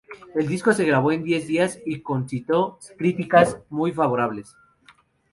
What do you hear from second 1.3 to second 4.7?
días y concitó críticas muy favorables.